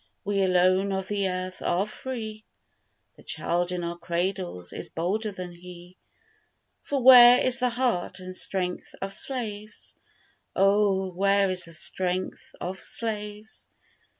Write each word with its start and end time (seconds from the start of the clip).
we 0.23 0.41
alone 0.41 0.91
of 0.91 1.07
the 1.09 1.29
earth 1.29 1.61
are 1.61 1.85
free; 1.85 2.43
The 3.17 3.23
child 3.23 3.71
in 3.71 3.83
our 3.83 3.95
cradles 3.95 4.73
is 4.73 4.89
bolder 4.89 5.31
than 5.31 5.51
he; 5.53 5.95
For 6.81 6.99
where 7.03 7.39
is 7.39 7.59
the 7.59 7.69
heart 7.69 8.19
and 8.19 8.35
strength 8.35 8.95
of 8.99 9.13
slaves? 9.13 9.95
Oh! 10.55 11.11
where 11.11 11.51
is 11.51 11.65
the 11.65 11.73
strength 11.73 12.55
of 12.59 12.79
slaves? 12.79 13.69